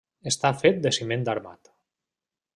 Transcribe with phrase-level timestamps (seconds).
[0.31, 1.71] Està fet de ciment armat.